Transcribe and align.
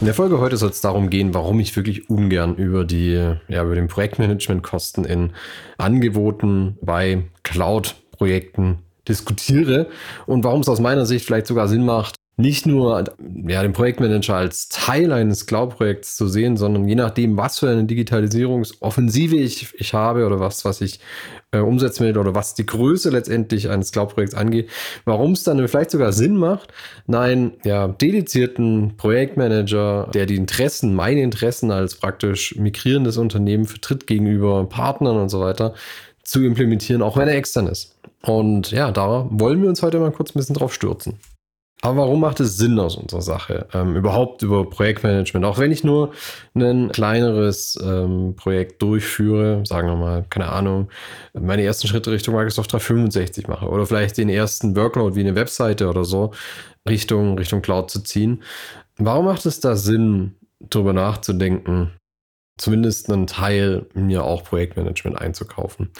In 0.00 0.04
der 0.04 0.14
Folge 0.14 0.38
heute 0.38 0.56
soll 0.56 0.70
es 0.70 0.80
darum 0.80 1.10
gehen, 1.10 1.34
warum 1.34 1.58
ich 1.58 1.74
wirklich 1.74 2.08
ungern 2.08 2.54
über 2.54 2.84
die, 2.84 3.14
ja, 3.48 3.64
über 3.64 3.74
den 3.74 3.88
Projektmanagementkosten 3.88 5.04
in 5.04 5.32
Angeboten 5.76 6.78
bei 6.80 7.24
Cloud-Projekten 7.42 8.78
diskutiere 9.08 9.88
und 10.26 10.44
warum 10.44 10.60
es 10.60 10.68
aus 10.68 10.78
meiner 10.78 11.04
Sicht 11.04 11.26
vielleicht 11.26 11.48
sogar 11.48 11.66
Sinn 11.66 11.84
macht, 11.84 12.14
nicht 12.38 12.66
nur 12.66 13.04
ja, 13.48 13.62
den 13.62 13.72
Projektmanager 13.72 14.36
als 14.36 14.68
Teil 14.68 15.12
eines 15.12 15.46
Cloud-Projekts 15.46 16.16
zu 16.16 16.28
sehen, 16.28 16.56
sondern 16.56 16.86
je 16.86 16.94
nachdem, 16.94 17.36
was 17.36 17.58
für 17.58 17.68
eine 17.68 17.82
Digitalisierungsoffensive 17.82 19.34
ich, 19.34 19.74
ich 19.76 19.92
habe 19.92 20.24
oder 20.24 20.38
was, 20.38 20.64
was 20.64 20.80
ich 20.80 21.00
äh, 21.50 21.58
umsetzen 21.58 22.06
will 22.06 22.16
oder 22.16 22.36
was 22.36 22.54
die 22.54 22.64
Größe 22.64 23.10
letztendlich 23.10 23.68
eines 23.70 23.90
Cloud-Projekts 23.90 24.36
angeht, 24.36 24.70
warum 25.04 25.32
es 25.32 25.42
dann 25.42 25.66
vielleicht 25.66 25.90
sogar 25.90 26.12
Sinn 26.12 26.36
macht, 26.36 26.72
einen 27.10 27.54
ja, 27.64 27.88
dedizierten 27.88 28.96
Projektmanager, 28.96 30.08
der 30.14 30.26
die 30.26 30.36
Interessen, 30.36 30.94
meine 30.94 31.22
Interessen 31.22 31.72
als 31.72 31.96
praktisch 31.96 32.54
migrierendes 32.54 33.16
Unternehmen 33.16 33.64
vertritt 33.64 34.06
gegenüber 34.06 34.64
Partnern 34.66 35.16
und 35.16 35.28
so 35.28 35.40
weiter, 35.40 35.74
zu 36.22 36.44
implementieren, 36.44 37.02
auch 37.02 37.16
wenn 37.16 37.26
er 37.26 37.34
extern 37.34 37.66
ist. 37.66 37.96
Und 38.22 38.70
ja, 38.70 38.92
da 38.92 39.26
wollen 39.30 39.60
wir 39.60 39.68
uns 39.68 39.82
heute 39.82 39.98
mal 39.98 40.12
kurz 40.12 40.30
ein 40.30 40.38
bisschen 40.38 40.54
drauf 40.54 40.72
stürzen. 40.72 41.18
Aber 41.80 41.98
warum 41.98 42.20
macht 42.20 42.40
es 42.40 42.56
Sinn 42.56 42.78
aus 42.80 42.96
unserer 42.96 43.22
Sache? 43.22 43.68
Ähm, 43.72 43.94
überhaupt 43.94 44.42
über 44.42 44.68
Projektmanagement. 44.68 45.46
Auch 45.46 45.58
wenn 45.58 45.70
ich 45.70 45.84
nur 45.84 46.12
ein 46.54 46.90
kleineres 46.90 47.78
ähm, 47.80 48.34
Projekt 48.34 48.82
durchführe, 48.82 49.62
sagen 49.64 49.88
wir 49.88 49.96
mal, 49.96 50.24
keine 50.28 50.48
Ahnung, 50.48 50.88
meine 51.34 51.62
ersten 51.62 51.86
Schritte 51.86 52.10
Richtung 52.10 52.34
Microsoft 52.34 52.72
365 52.72 53.46
mache 53.46 53.68
oder 53.68 53.86
vielleicht 53.86 54.18
den 54.18 54.28
ersten 54.28 54.74
Workload 54.74 55.14
wie 55.14 55.20
eine 55.20 55.36
Webseite 55.36 55.88
oder 55.88 56.04
so 56.04 56.32
Richtung, 56.88 57.38
Richtung 57.38 57.62
Cloud 57.62 57.90
zu 57.90 58.02
ziehen. 58.02 58.42
Warum 58.96 59.26
macht 59.26 59.46
es 59.46 59.60
da 59.60 59.76
Sinn, 59.76 60.34
darüber 60.58 60.92
nachzudenken, 60.92 61.92
zumindest 62.58 63.10
einen 63.10 63.26
Teil 63.26 63.86
mir 63.94 64.24
auch 64.24 64.44
Projektmanagement 64.44 65.18
einzukaufen. 65.18 65.90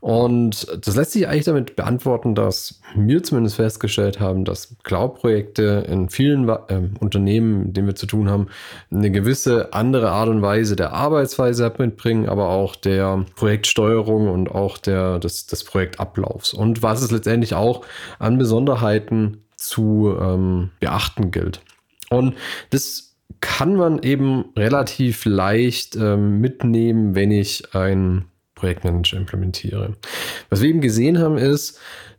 Und 0.00 0.66
das 0.86 0.96
lässt 0.96 1.12
sich 1.12 1.28
eigentlich 1.28 1.44
damit 1.44 1.76
beantworten, 1.76 2.34
dass 2.34 2.80
wir 2.94 3.22
zumindest 3.22 3.56
festgestellt 3.56 4.18
haben, 4.18 4.44
dass 4.44 4.74
Cloud-Projekte 4.82 5.84
in 5.88 6.08
vielen 6.08 6.48
äh, 6.48 6.80
Unternehmen, 7.00 7.66
mit 7.66 7.76
denen 7.76 7.86
wir 7.86 7.94
zu 7.94 8.06
tun 8.06 8.30
haben, 8.30 8.48
eine 8.90 9.10
gewisse 9.10 9.74
andere 9.74 10.10
Art 10.10 10.30
und 10.30 10.40
Weise 10.40 10.74
der 10.74 10.92
Arbeitsweise 10.92 11.70
mitbringen, 11.76 12.28
aber 12.28 12.48
auch 12.48 12.76
der 12.76 13.24
Projektsteuerung 13.36 14.28
und 14.28 14.50
auch 14.50 14.78
der, 14.78 15.18
des, 15.18 15.46
des 15.46 15.64
Projektablaufs. 15.64 16.54
Und 16.54 16.82
was 16.82 17.02
es 17.02 17.10
letztendlich 17.10 17.54
auch 17.54 17.84
an 18.18 18.38
Besonderheiten 18.38 19.42
zu 19.56 20.16
ähm, 20.18 20.70
beachten 20.80 21.30
gilt. 21.30 21.60
Und 22.08 22.34
das 22.70 23.09
kann 23.40 23.76
man 23.76 24.02
eben 24.02 24.46
relativ 24.56 25.24
leicht 25.24 25.96
ähm, 25.96 26.40
mitnehmen, 26.40 27.14
wenn 27.14 27.30
ich 27.30 27.74
ein 27.74 28.26
Projektmanager 28.54 29.16
implementiere. 29.16 29.96
Was 30.50 30.60
wir 30.60 30.68
eben 30.68 30.80
gesehen 30.80 31.18
haben, 31.18 31.38
ist, 31.38 31.78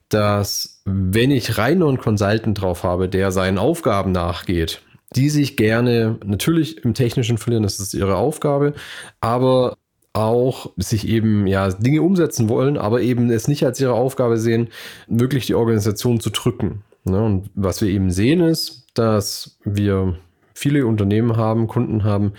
dass 0.09 0.81
wenn 0.85 1.31
ich 1.31 1.57
rein 1.57 1.79
nur 1.79 1.89
einen 1.89 1.99
Consultant 1.99 2.59
drauf 2.59 2.83
habe, 2.83 3.07
der 3.07 3.31
seinen 3.31 3.57
Aufgaben 3.57 4.11
nachgeht, 4.11 4.81
die 5.15 5.29
sich 5.29 5.57
gerne 5.57 6.17
natürlich 6.25 6.83
im 6.83 6.93
Technischen 6.93 7.37
verlieren, 7.37 7.63
das 7.63 7.79
ist 7.79 7.93
ihre 7.93 8.15
Aufgabe, 8.15 8.73
aber 9.19 9.77
auch 10.13 10.71
sich 10.77 11.07
eben 11.07 11.47
ja 11.47 11.69
Dinge 11.69 12.01
umsetzen 12.01 12.49
wollen, 12.49 12.77
aber 12.77 13.01
eben 13.01 13.29
es 13.29 13.47
nicht 13.47 13.63
als 13.65 13.79
ihre 13.79 13.93
Aufgabe 13.93 14.37
sehen, 14.37 14.69
wirklich 15.07 15.45
die 15.45 15.55
Organisation 15.55 16.19
zu 16.19 16.29
drücken. 16.31 16.83
Ne? 17.05 17.23
Und 17.23 17.49
was 17.55 17.81
wir 17.81 17.89
eben 17.89 18.11
sehen 18.11 18.41
ist, 18.41 18.87
dass 18.93 19.57
wir 19.63 20.17
viele 20.53 20.85
Unternehmen 20.85 21.37
haben, 21.37 21.67
Kunden 21.67 22.03
haben, 22.03 22.33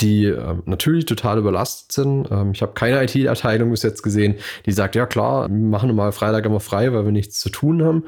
die 0.00 0.24
äh, 0.24 0.56
natürlich 0.64 1.04
total 1.04 1.38
überlastet 1.38 1.92
sind. 1.92 2.28
Ähm, 2.30 2.52
ich 2.52 2.62
habe 2.62 2.72
keine 2.72 3.02
IT-Abteilung 3.02 3.70
bis 3.70 3.82
jetzt 3.82 4.02
gesehen, 4.02 4.36
die 4.66 4.72
sagt, 4.72 4.94
ja 4.94 5.06
klar, 5.06 5.48
wir 5.48 5.54
machen 5.54 5.94
mal 5.94 6.12
Freitag 6.12 6.46
immer 6.46 6.60
frei, 6.60 6.92
weil 6.92 7.04
wir 7.04 7.12
nichts 7.12 7.38
zu 7.40 7.50
tun 7.50 7.82
haben, 7.82 8.04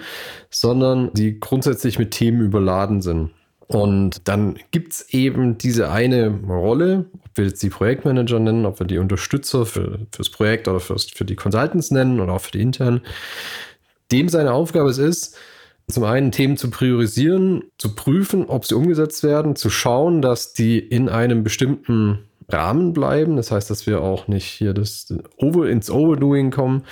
sondern 0.50 1.12
die 1.12 1.38
grundsätzlich 1.38 1.98
mit 1.98 2.12
Themen 2.12 2.40
überladen 2.40 3.02
sind. 3.02 3.30
Und 3.68 4.28
dann 4.28 4.58
gibt 4.70 4.92
es 4.92 5.14
eben 5.14 5.56
diese 5.56 5.90
eine 5.90 6.28
Rolle, 6.46 7.06
ob 7.24 7.38
wir 7.38 7.46
jetzt 7.46 7.62
die 7.62 7.70
Projektmanager 7.70 8.38
nennen, 8.38 8.66
ob 8.66 8.80
wir 8.80 8.86
die 8.86 8.98
Unterstützer 8.98 9.64
für, 9.64 10.00
fürs 10.12 10.28
Projekt 10.28 10.68
oder 10.68 10.80
fürs, 10.80 11.06
für 11.06 11.24
die 11.24 11.36
Consultants 11.36 11.90
nennen 11.90 12.20
oder 12.20 12.34
auch 12.34 12.42
für 12.42 12.50
die 12.50 12.60
internen. 12.60 13.00
Dem 14.10 14.28
seine 14.28 14.52
Aufgabe 14.52 14.90
es 14.90 14.98
ist, 14.98 15.38
zum 15.88 16.04
einen 16.04 16.32
Themen 16.32 16.56
zu 16.56 16.70
priorisieren, 16.70 17.64
zu 17.78 17.94
prüfen, 17.94 18.46
ob 18.46 18.64
sie 18.64 18.74
umgesetzt 18.74 19.22
werden, 19.22 19.56
zu 19.56 19.70
schauen, 19.70 20.22
dass 20.22 20.52
die 20.52 20.78
in 20.78 21.08
einem 21.08 21.42
bestimmten 21.44 22.28
Rahmen 22.48 22.92
bleiben. 22.92 23.36
Das 23.36 23.50
heißt, 23.50 23.70
dass 23.70 23.86
wir 23.86 24.00
auch 24.00 24.28
nicht 24.28 24.46
hier 24.46 24.74
das 24.74 25.12
Over 25.36 25.68
ins 25.68 25.90
Overdoing 25.90 26.50
kommen 26.50 26.84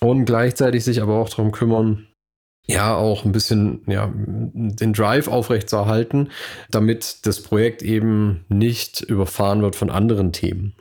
und 0.00 0.24
gleichzeitig 0.24 0.84
sich 0.84 1.02
aber 1.02 1.16
auch 1.16 1.28
darum 1.28 1.52
kümmern, 1.52 2.06
ja, 2.66 2.94
auch 2.94 3.24
ein 3.24 3.32
bisschen 3.32 3.80
ja, 3.86 4.12
den 4.14 4.92
Drive 4.92 5.26
aufrechtzuerhalten, 5.26 6.30
damit 6.70 7.26
das 7.26 7.42
Projekt 7.42 7.82
eben 7.82 8.44
nicht 8.48 9.00
überfahren 9.00 9.62
wird 9.62 9.74
von 9.74 9.88
anderen 9.88 10.32
Themen. 10.32 10.74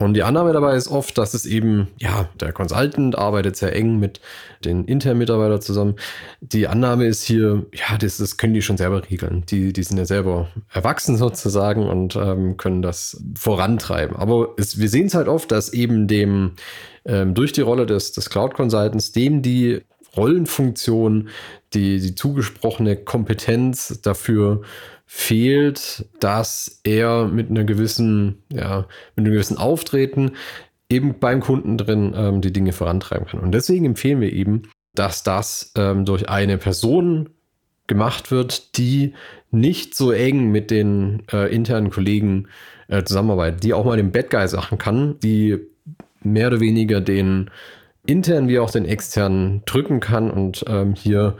Und 0.00 0.14
die 0.14 0.22
Annahme 0.22 0.52
dabei 0.52 0.76
ist 0.76 0.86
oft, 0.86 1.18
dass 1.18 1.34
es 1.34 1.44
eben, 1.44 1.88
ja, 1.98 2.28
der 2.40 2.52
Consultant 2.52 3.18
arbeitet 3.18 3.56
sehr 3.56 3.74
eng 3.74 3.98
mit 3.98 4.20
den 4.64 4.84
internen 4.84 5.18
Mitarbeitern 5.18 5.60
zusammen. 5.60 5.96
Die 6.40 6.68
Annahme 6.68 7.06
ist 7.06 7.24
hier, 7.24 7.66
ja, 7.74 7.98
das, 7.98 8.18
das 8.18 8.36
können 8.36 8.54
die 8.54 8.62
schon 8.62 8.76
selber 8.76 9.02
regeln. 9.10 9.44
Die, 9.50 9.72
die 9.72 9.82
sind 9.82 9.98
ja 9.98 10.04
selber 10.04 10.50
erwachsen 10.72 11.16
sozusagen 11.16 11.88
und 11.88 12.14
ähm, 12.14 12.56
können 12.56 12.80
das 12.80 13.20
vorantreiben. 13.36 14.16
Aber 14.16 14.54
es, 14.56 14.78
wir 14.78 14.88
sehen 14.88 15.06
es 15.06 15.14
halt 15.14 15.26
oft, 15.26 15.50
dass 15.50 15.72
eben 15.72 16.06
dem, 16.06 16.52
ähm, 17.04 17.34
durch 17.34 17.50
die 17.50 17.62
Rolle 17.62 17.84
des, 17.84 18.12
des 18.12 18.30
Cloud 18.30 18.54
Consultants, 18.54 19.10
dem 19.10 19.42
die 19.42 19.82
Rollenfunktion, 20.18 21.28
die, 21.72 22.00
die 22.00 22.14
zugesprochene 22.14 22.96
Kompetenz 22.96 24.00
dafür 24.02 24.62
fehlt, 25.06 26.04
dass 26.20 26.80
er 26.84 27.26
mit 27.26 27.48
einer 27.48 27.64
gewissen, 27.64 28.42
ja, 28.52 28.86
mit 29.16 29.24
einem 29.24 29.32
gewissen 29.32 29.56
Auftreten 29.56 30.32
eben 30.90 31.18
beim 31.18 31.40
Kunden 31.40 31.78
drin 31.78 32.12
ähm, 32.14 32.40
die 32.40 32.52
Dinge 32.52 32.72
vorantreiben 32.72 33.26
kann. 33.26 33.40
Und 33.40 33.52
deswegen 33.52 33.86
empfehlen 33.86 34.20
wir 34.20 34.32
eben, 34.32 34.62
dass 34.94 35.22
das 35.22 35.72
ähm, 35.76 36.04
durch 36.04 36.28
eine 36.28 36.58
Person 36.58 37.30
gemacht 37.86 38.30
wird, 38.30 38.76
die 38.76 39.14
nicht 39.50 39.94
so 39.94 40.12
eng 40.12 40.50
mit 40.50 40.70
den 40.70 41.22
äh, 41.32 41.52
internen 41.54 41.90
Kollegen 41.90 42.48
äh, 42.88 43.02
zusammenarbeitet, 43.02 43.64
die 43.64 43.72
auch 43.72 43.84
mal 43.84 43.96
den 43.96 44.12
Bad 44.12 44.30
Guy 44.30 44.46
Sachen 44.46 44.78
kann, 44.78 45.18
die 45.20 45.58
mehr 46.22 46.48
oder 46.48 46.60
weniger 46.60 47.00
den 47.00 47.50
internen 48.08 48.48
wie 48.48 48.58
auch 48.58 48.70
den 48.70 48.86
externen 48.86 49.62
drücken 49.66 50.00
kann 50.00 50.30
und 50.30 50.64
ähm, 50.66 50.94
hier 50.94 51.36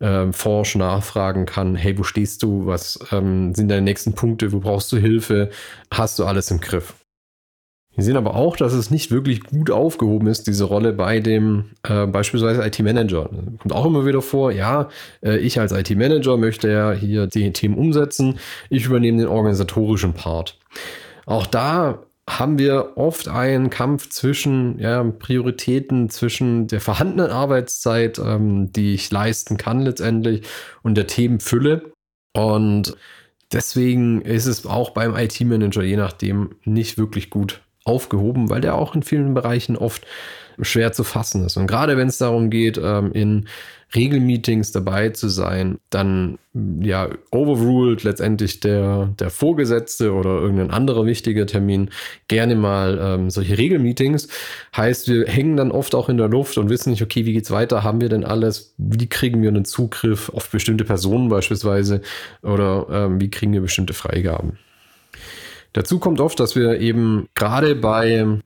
ähm, 0.00 0.32
forsch 0.32 0.76
nachfragen 0.76 1.44
kann, 1.44 1.74
hey, 1.74 1.98
wo 1.98 2.02
stehst 2.02 2.42
du, 2.42 2.66
was 2.66 2.98
ähm, 3.12 3.54
sind 3.54 3.68
deine 3.68 3.82
nächsten 3.82 4.14
Punkte, 4.14 4.52
wo 4.52 4.60
brauchst 4.60 4.90
du 4.92 4.96
Hilfe, 4.96 5.50
hast 5.92 6.18
du 6.18 6.24
alles 6.24 6.50
im 6.50 6.60
Griff. 6.60 6.94
Wir 7.94 8.04
sehen 8.04 8.16
aber 8.16 8.36
auch, 8.36 8.56
dass 8.56 8.74
es 8.74 8.92
nicht 8.92 9.10
wirklich 9.10 9.42
gut 9.42 9.72
aufgehoben 9.72 10.28
ist, 10.28 10.46
diese 10.46 10.64
Rolle 10.64 10.92
bei 10.92 11.18
dem 11.18 11.70
äh, 11.82 12.06
beispielsweise 12.06 12.64
IT-Manager. 12.64 13.28
Kommt 13.58 13.72
auch 13.72 13.86
immer 13.86 14.06
wieder 14.06 14.22
vor, 14.22 14.52
ja, 14.52 14.88
äh, 15.20 15.38
ich 15.38 15.58
als 15.58 15.72
IT-Manager 15.72 16.36
möchte 16.36 16.70
ja 16.70 16.92
hier 16.92 17.26
die 17.26 17.52
Themen 17.52 17.76
umsetzen, 17.76 18.38
ich 18.70 18.86
übernehme 18.86 19.18
den 19.18 19.26
organisatorischen 19.26 20.14
Part. 20.14 20.58
Auch 21.26 21.46
da 21.46 22.04
haben 22.28 22.58
wir 22.58 22.96
oft 22.96 23.28
einen 23.28 23.70
Kampf 23.70 24.10
zwischen 24.10 24.78
ja, 24.78 25.02
Prioritäten, 25.02 26.10
zwischen 26.10 26.66
der 26.66 26.80
vorhandenen 26.80 27.30
Arbeitszeit, 27.30 28.18
ähm, 28.18 28.72
die 28.72 28.94
ich 28.94 29.10
leisten 29.10 29.56
kann 29.56 29.80
letztendlich, 29.80 30.46
und 30.82 30.96
der 30.96 31.06
Themenfülle. 31.06 31.92
Und 32.34 32.96
deswegen 33.52 34.22
ist 34.22 34.46
es 34.46 34.66
auch 34.66 34.90
beim 34.90 35.16
IT-Manager 35.16 35.82
je 35.82 35.96
nachdem 35.96 36.56
nicht 36.64 36.98
wirklich 36.98 37.30
gut 37.30 37.62
aufgehoben, 37.84 38.50
weil 38.50 38.60
der 38.60 38.74
auch 38.74 38.94
in 38.94 39.02
vielen 39.02 39.34
Bereichen 39.34 39.76
oft 39.76 40.06
schwer 40.60 40.92
zu 40.92 41.04
fassen 41.04 41.44
ist. 41.44 41.56
Und 41.56 41.66
gerade 41.66 41.96
wenn 41.96 42.08
es 42.08 42.18
darum 42.18 42.50
geht, 42.50 42.80
ähm, 42.82 43.12
in 43.12 43.46
Regelmeetings 43.94 44.70
dabei 44.72 45.10
zu 45.10 45.28
sein, 45.28 45.78
dann 45.88 46.38
ja 46.80 47.08
overruled 47.30 48.02
letztendlich 48.02 48.60
der, 48.60 49.14
der 49.18 49.30
Vorgesetzte 49.30 50.12
oder 50.12 50.40
irgendein 50.40 50.70
anderer 50.70 51.06
wichtiger 51.06 51.46
Termin 51.46 51.90
gerne 52.28 52.54
mal 52.54 52.98
ähm, 53.00 53.30
solche 53.30 53.56
Regelmeetings. 53.56 54.28
Heißt, 54.76 55.08
wir 55.08 55.26
hängen 55.26 55.56
dann 55.56 55.70
oft 55.70 55.94
auch 55.94 56.10
in 56.10 56.18
der 56.18 56.28
Luft 56.28 56.58
und 56.58 56.68
wissen 56.68 56.90
nicht, 56.90 57.02
okay, 57.02 57.24
wie 57.24 57.32
geht's 57.32 57.50
weiter? 57.50 57.82
Haben 57.82 58.02
wir 58.02 58.10
denn 58.10 58.24
alles? 58.24 58.74
Wie 58.76 59.08
kriegen 59.08 59.40
wir 59.40 59.48
einen 59.48 59.64
Zugriff 59.64 60.28
auf 60.28 60.50
bestimmte 60.50 60.84
Personen 60.84 61.30
beispielsweise? 61.30 62.02
Oder 62.42 62.86
ähm, 62.90 63.20
wie 63.20 63.30
kriegen 63.30 63.54
wir 63.54 63.62
bestimmte 63.62 63.94
Freigaben? 63.94 64.58
Dazu 65.72 65.98
kommt 65.98 66.20
oft, 66.20 66.40
dass 66.40 66.56
wir 66.56 66.80
eben 66.80 67.28
gerade 67.34 67.74
bei 67.74 68.40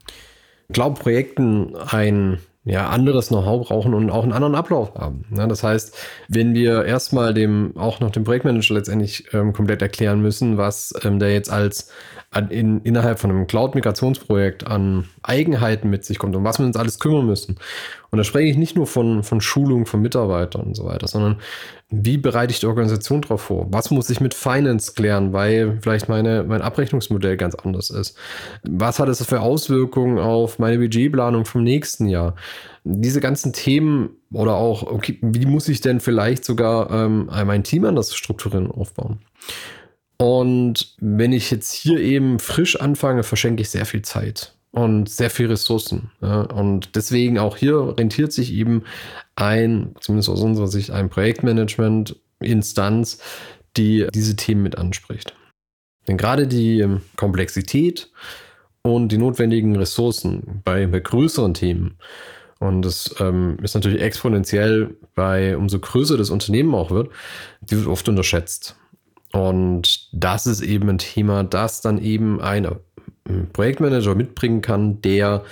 Cloud-Projekten 0.72 1.76
ein 1.76 2.38
ja, 2.64 2.88
anderes 2.88 3.28
Know-how 3.28 3.66
brauchen 3.66 3.92
und 3.92 4.10
auch 4.10 4.22
einen 4.22 4.32
anderen 4.32 4.54
Ablauf 4.54 4.94
haben. 4.94 5.24
Ja, 5.36 5.46
das 5.46 5.64
heißt, 5.64 5.96
wenn 6.28 6.54
wir 6.54 6.84
erstmal 6.84 7.34
dem, 7.34 7.76
auch 7.76 7.98
noch 7.98 8.10
dem 8.10 8.22
Projektmanager 8.22 8.74
letztendlich 8.74 9.32
ähm, 9.32 9.52
komplett 9.52 9.82
erklären 9.82 10.22
müssen, 10.22 10.58
was 10.58 10.94
ähm, 11.04 11.18
der 11.18 11.32
jetzt 11.32 11.50
als 11.50 11.90
in, 12.48 12.80
innerhalb 12.80 13.18
von 13.18 13.30
einem 13.30 13.46
Cloud-Migrationsprojekt 13.46 14.66
an 14.66 15.08
Eigenheiten 15.22 15.90
mit 15.90 16.04
sich 16.04 16.18
kommt, 16.18 16.34
um 16.34 16.44
was 16.44 16.58
wir 16.58 16.66
uns 16.66 16.76
alles 16.76 16.98
kümmern 16.98 17.26
müssen. 17.26 17.56
Und 18.10 18.18
da 18.18 18.24
spreche 18.24 18.48
ich 18.48 18.56
nicht 18.56 18.76
nur 18.76 18.86
von, 18.86 19.22
von 19.22 19.40
Schulung 19.40 19.86
von 19.86 20.00
Mitarbeitern 20.00 20.62
und 20.62 20.76
so 20.76 20.84
weiter, 20.84 21.08
sondern 21.08 21.38
wie 21.90 22.16
bereite 22.16 22.52
ich 22.52 22.60
die 22.60 22.66
Organisation 22.66 23.20
darauf 23.20 23.42
vor? 23.42 23.66
Was 23.70 23.90
muss 23.90 24.08
ich 24.08 24.20
mit 24.20 24.32
Finance 24.32 24.94
klären, 24.94 25.34
weil 25.34 25.78
vielleicht 25.82 26.08
meine, 26.08 26.42
mein 26.44 26.62
Abrechnungsmodell 26.62 27.36
ganz 27.36 27.54
anders 27.54 27.90
ist? 27.90 28.16
Was 28.62 28.98
hat 28.98 29.08
es 29.08 29.24
für 29.24 29.40
Auswirkungen 29.40 30.18
auf 30.18 30.58
meine 30.58 30.78
Budgetplanung 30.78 31.44
vom 31.44 31.62
nächsten 31.62 32.06
Jahr? 32.06 32.34
Diese 32.84 33.20
ganzen 33.20 33.52
Themen 33.52 34.10
oder 34.32 34.54
auch, 34.54 34.82
okay, 34.84 35.18
wie 35.20 35.46
muss 35.46 35.68
ich 35.68 35.82
denn 35.82 36.00
vielleicht 36.00 36.44
sogar 36.44 36.90
ähm, 36.90 37.30
mein 37.44 37.62
Team 37.62 37.84
anders 37.84 38.14
strukturieren 38.14 38.66
und 38.66 38.80
aufbauen? 38.80 39.18
Und 40.22 40.94
wenn 41.00 41.32
ich 41.32 41.50
jetzt 41.50 41.72
hier 41.72 41.98
eben 41.98 42.38
frisch 42.38 42.80
anfange, 42.80 43.24
verschenke 43.24 43.62
ich 43.62 43.70
sehr 43.70 43.86
viel 43.86 44.02
Zeit 44.02 44.54
und 44.70 45.08
sehr 45.08 45.30
viel 45.30 45.48
Ressourcen. 45.48 46.12
Und 46.20 46.94
deswegen 46.94 47.40
auch 47.40 47.56
hier 47.56 47.96
rentiert 47.98 48.32
sich 48.32 48.52
eben 48.52 48.84
ein, 49.34 49.96
zumindest 49.98 50.28
aus 50.28 50.40
unserer 50.40 50.68
Sicht, 50.68 50.92
ein 50.92 51.10
Projektmanagement-Instanz, 51.10 53.18
die 53.76 54.06
diese 54.14 54.36
Themen 54.36 54.62
mit 54.62 54.78
anspricht. 54.78 55.34
Denn 56.06 56.18
gerade 56.18 56.46
die 56.46 56.86
Komplexität 57.16 58.08
und 58.82 59.10
die 59.10 59.18
notwendigen 59.18 59.74
Ressourcen 59.74 60.60
bei, 60.64 60.86
bei 60.86 61.00
größeren 61.00 61.54
Themen, 61.54 61.98
und 62.60 62.82
das 62.82 63.12
ähm, 63.18 63.56
ist 63.60 63.74
natürlich 63.74 64.00
exponentiell 64.00 64.94
bei 65.16 65.56
umso 65.56 65.80
größer 65.80 66.16
das 66.16 66.30
Unternehmen 66.30 66.76
auch 66.76 66.92
wird, 66.92 67.10
die 67.60 67.76
wird 67.76 67.88
oft 67.88 68.08
unterschätzt. 68.08 68.76
Und 69.32 70.08
das 70.12 70.46
ist 70.46 70.60
eben 70.60 70.88
ein 70.88 70.98
Thema, 70.98 71.42
das 71.42 71.80
dann 71.80 71.98
eben 71.98 72.40
ein 72.40 72.68
Projektmanager 73.52 74.14
mitbringen 74.14 74.60
kann, 74.60 75.00
der 75.00 75.42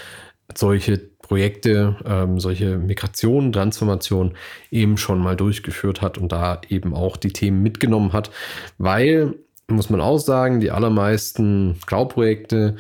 solche 0.55 0.99
Projekte, 0.99 1.97
ähm, 2.05 2.41
solche 2.41 2.77
Migrationen, 2.77 3.53
Transformationen 3.53 4.33
eben 4.71 4.97
schon 4.97 5.21
mal 5.21 5.37
durchgeführt 5.37 6.03
hat 6.03 6.19
und 6.19 6.33
da 6.33 6.61
eben 6.69 6.93
auch 6.93 7.17
die 7.17 7.33
Themen 7.33 7.63
mitgenommen 7.63 8.13
hat, 8.13 8.31
weil, 8.79 9.35
muss 9.69 9.91
man 9.91 10.01
auch 10.01 10.19
sagen, 10.19 10.59
die 10.59 10.73
allermeisten 10.73 11.77
Cloud-Projekte 11.87 12.77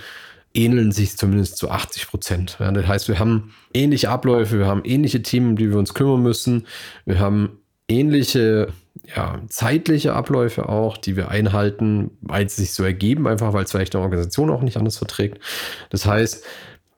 ähneln 0.52 0.90
sich 0.90 1.16
zumindest 1.16 1.58
zu 1.58 1.70
80 1.70 2.08
Prozent. 2.08 2.56
Ja, 2.58 2.72
das 2.72 2.88
heißt, 2.88 3.08
wir 3.08 3.20
haben 3.20 3.54
ähnliche 3.72 4.10
Abläufe, 4.10 4.58
wir 4.58 4.66
haben 4.66 4.82
ähnliche 4.84 5.22
Themen, 5.22 5.54
die 5.54 5.70
wir 5.70 5.78
uns 5.78 5.94
kümmern 5.94 6.22
müssen, 6.22 6.66
wir 7.06 7.20
haben 7.20 7.60
ähnliche 7.88 8.72
ja, 9.14 9.40
zeitliche 9.48 10.14
Abläufe 10.14 10.68
auch, 10.68 10.96
die 10.96 11.16
wir 11.16 11.30
einhalten, 11.30 12.10
weil 12.20 12.48
sie 12.48 12.62
sich 12.62 12.72
so 12.72 12.84
ergeben, 12.84 13.26
einfach 13.26 13.52
weil 13.52 13.64
es 13.64 13.70
vielleicht 13.72 13.94
eine 13.94 14.04
Organisation 14.04 14.50
auch 14.50 14.62
nicht 14.62 14.76
anders 14.76 14.98
verträgt. 14.98 15.38
Das 15.90 16.06
heißt, 16.06 16.44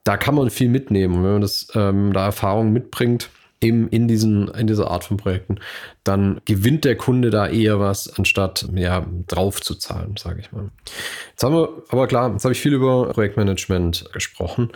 da 0.03 0.17
kann 0.17 0.35
man 0.35 0.49
viel 0.49 0.69
mitnehmen. 0.69 1.15
Und 1.15 1.23
wenn 1.23 1.31
man 1.33 1.41
das 1.41 1.67
ähm, 1.75 2.13
da 2.13 2.25
Erfahrung 2.25 2.71
mitbringt, 2.73 3.29
eben 3.63 3.87
in, 3.87 4.07
diesen, 4.07 4.49
in 4.49 4.67
dieser 4.67 4.91
Art 4.91 5.03
von 5.05 5.17
Projekten, 5.17 5.59
dann 6.03 6.41
gewinnt 6.45 6.85
der 6.85 6.97
Kunde 6.97 7.29
da 7.29 7.47
eher 7.47 7.79
was, 7.79 8.17
anstatt 8.19 8.67
ja, 8.75 9.05
drauf 9.27 9.61
zu 9.61 9.75
zahlen, 9.75 10.15
sage 10.17 10.41
ich 10.41 10.51
mal. 10.51 10.69
Jetzt 11.31 11.43
haben 11.43 11.55
wir, 11.55 11.69
aber 11.89 12.07
klar, 12.07 12.31
jetzt 12.31 12.43
habe 12.43 12.51
ich 12.51 12.61
viel 12.61 12.73
über 12.73 13.09
Projektmanagement 13.09 14.11
gesprochen. 14.13 14.69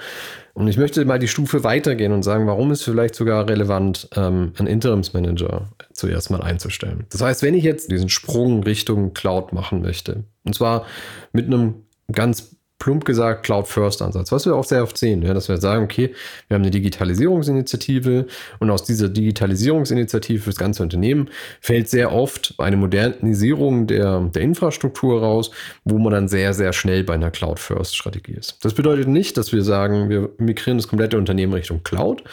Und 0.54 0.68
ich 0.68 0.78
möchte 0.78 1.06
mal 1.06 1.20
die 1.20 1.28
Stufe 1.28 1.64
weitergehen 1.64 2.12
und 2.12 2.24
sagen, 2.24 2.48
warum 2.48 2.72
ist 2.72 2.84
vielleicht 2.84 3.14
sogar 3.14 3.48
relevant, 3.48 4.10
ähm, 4.16 4.54
einen 4.58 4.68
Interimsmanager 4.68 5.70
zuerst 5.94 6.32
mal 6.32 6.42
einzustellen. 6.42 7.06
Das 7.12 7.22
heißt, 7.22 7.44
wenn 7.44 7.54
ich 7.54 7.64
jetzt 7.64 7.92
diesen 7.92 8.10
Sprung 8.10 8.64
Richtung 8.64 9.14
Cloud 9.14 9.54
machen 9.54 9.82
möchte, 9.82 10.24
und 10.46 10.56
zwar 10.56 10.86
mit 11.32 11.46
einem 11.46 11.84
ganz 12.12 12.57
plump 12.80 13.06
gesagt 13.06 13.44
Cloud-First-Ansatz, 13.44 14.32
was 14.32 14.46
wir 14.46 14.56
auch 14.56 14.64
sehr 14.64 14.84
oft 14.84 14.98
sehen, 14.98 15.24
ja, 15.24 15.34
dass 15.34 15.50
wir 15.50 15.58
sagen, 15.58 15.84
okay, 15.84 16.14
wir 16.48 16.56
haben 16.56 16.62
eine 16.62 16.72
Digitalisierungsinitiative 16.72 18.28
und 18.60 18.70
aus 18.70 18.84
dieser 18.84 19.10
Digitalisierungsinitiative 19.10 20.44
für 20.44 20.50
das 20.50 20.60
ganze 20.60 20.84
Unternehmen 20.84 21.30
fällt 21.60 21.90
sehr 21.90 22.12
oft 22.14 22.54
eine 22.60 22.78
Modernisierung 22.78 23.88
der, 23.88 24.20
der 24.22 24.42
Infrastruktur 24.42 25.22
raus, 25.22 25.52
wo 25.86 25.98
man 25.98 26.14
dann 26.14 26.28
sehr, 26.28 26.54
sehr 26.54 26.74
schnell 26.74 27.04
bei 27.04 27.16
einer 27.16 27.32
Cloud-First-Strategie 27.32 28.34
ist. 28.34 28.58
Das 28.64 28.74
bedeutet 28.74 29.08
nicht, 29.08 29.38
dass 29.38 29.52
wir 29.52 29.64
sagen, 29.64 30.10
wir 30.10 30.30
migrieren 30.38 30.78
das 30.78 30.88
komplette 30.88 31.18
Unternehmen 31.18 31.54
Richtung 31.54 31.82
Cloud, 31.84 32.24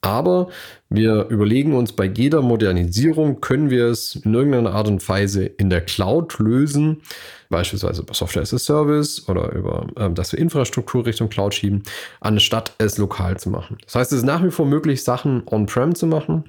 aber 0.00 0.48
wir 0.88 1.26
überlegen 1.28 1.74
uns, 1.74 1.92
bei 1.92 2.04
jeder 2.04 2.40
Modernisierung 2.40 3.40
können 3.40 3.68
wir 3.70 3.86
es 3.86 4.16
in 4.16 4.32
irgendeiner 4.32 4.72
Art 4.72 4.88
und 4.88 5.06
Weise 5.08 5.44
in 5.44 5.70
der 5.70 5.80
Cloud 5.80 6.38
lösen, 6.38 7.02
beispielsweise 7.50 8.02
über 8.02 8.14
Software 8.14 8.42
as 8.42 8.54
a 8.54 8.58
Service 8.58 9.28
oder 9.28 9.52
über, 9.52 9.86
äh, 9.96 10.10
dass 10.10 10.32
wir 10.32 10.38
Infrastruktur 10.38 11.04
Richtung 11.04 11.28
Cloud 11.28 11.54
schieben, 11.54 11.82
anstatt 12.20 12.74
es 12.78 12.98
lokal 12.98 13.38
zu 13.38 13.50
machen. 13.50 13.78
Das 13.84 13.96
heißt, 13.96 14.12
es 14.12 14.18
ist 14.18 14.24
nach 14.24 14.44
wie 14.44 14.50
vor 14.50 14.66
möglich, 14.66 15.02
Sachen 15.02 15.42
on-prem 15.46 15.94
zu 15.94 16.06
machen. 16.06 16.44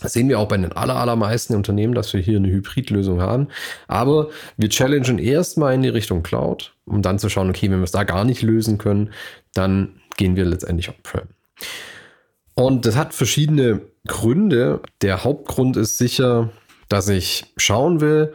Das 0.00 0.14
sehen 0.14 0.28
wir 0.28 0.40
auch 0.40 0.48
bei 0.48 0.56
den 0.56 0.72
aller, 0.72 0.96
allermeisten 0.96 1.54
Unternehmen, 1.54 1.94
dass 1.94 2.12
wir 2.12 2.20
hier 2.20 2.38
eine 2.38 2.48
Hybridlösung 2.48 3.20
haben. 3.20 3.48
Aber 3.86 4.30
wir 4.56 4.68
challengen 4.68 5.18
erstmal 5.18 5.74
in 5.74 5.82
die 5.82 5.88
Richtung 5.88 6.24
Cloud, 6.24 6.74
um 6.86 7.02
dann 7.02 7.20
zu 7.20 7.28
schauen, 7.28 7.50
okay, 7.50 7.70
wenn 7.70 7.78
wir 7.78 7.84
es 7.84 7.92
da 7.92 8.02
gar 8.02 8.24
nicht 8.24 8.42
lösen 8.42 8.78
können, 8.78 9.12
dann 9.54 10.00
gehen 10.16 10.34
wir 10.34 10.44
letztendlich 10.44 10.88
on-prem. 10.88 11.28
Und 12.54 12.86
das 12.86 12.96
hat 12.96 13.14
verschiedene 13.14 13.82
Gründe. 14.06 14.80
Der 15.00 15.24
Hauptgrund 15.24 15.76
ist 15.76 15.98
sicher, 15.98 16.50
dass 16.88 17.08
ich 17.08 17.44
schauen 17.56 18.00
will, 18.00 18.32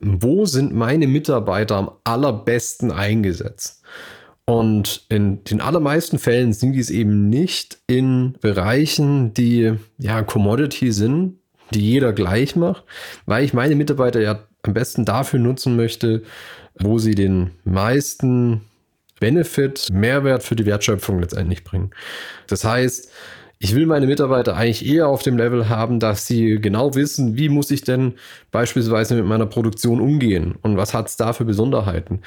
wo 0.00 0.46
sind 0.46 0.74
meine 0.74 1.06
Mitarbeiter 1.06 1.76
am 1.76 1.90
allerbesten 2.04 2.90
eingesetzt. 2.90 3.82
Und 4.46 5.04
in 5.08 5.44
den 5.44 5.60
allermeisten 5.60 6.18
Fällen 6.18 6.52
sind 6.52 6.72
dies 6.72 6.90
eben 6.90 7.28
nicht 7.28 7.78
in 7.86 8.36
Bereichen, 8.40 9.34
die 9.34 9.74
ja 9.98 10.22
Commodity 10.22 10.92
sind, 10.92 11.38
die 11.72 11.80
jeder 11.80 12.12
gleich 12.12 12.56
macht, 12.56 12.84
weil 13.26 13.44
ich 13.44 13.52
meine 13.52 13.76
Mitarbeiter 13.76 14.20
ja 14.20 14.40
am 14.62 14.74
besten 14.74 15.04
dafür 15.04 15.38
nutzen 15.38 15.76
möchte, 15.76 16.22
wo 16.74 16.98
sie 16.98 17.14
den 17.14 17.52
meisten 17.64 18.62
Benefit, 19.20 19.88
Mehrwert 19.92 20.42
für 20.42 20.56
die 20.56 20.66
Wertschöpfung 20.66 21.20
letztendlich 21.20 21.62
bringen. 21.62 21.90
Das 22.48 22.64
heißt, 22.64 23.12
ich 23.62 23.74
will 23.74 23.84
meine 23.84 24.06
Mitarbeiter 24.06 24.56
eigentlich 24.56 24.86
eher 24.86 25.08
auf 25.08 25.22
dem 25.22 25.36
Level 25.36 25.68
haben, 25.68 26.00
dass 26.00 26.26
sie 26.26 26.58
genau 26.60 26.94
wissen, 26.94 27.36
wie 27.36 27.50
muss 27.50 27.70
ich 27.70 27.82
denn 27.82 28.14
beispielsweise 28.50 29.14
mit 29.14 29.26
meiner 29.26 29.44
Produktion 29.44 30.00
umgehen 30.00 30.54
und 30.62 30.78
was 30.78 30.94
hat 30.94 31.08
es 31.08 31.18
da 31.18 31.34
für 31.34 31.44
Besonderheiten. 31.44 32.22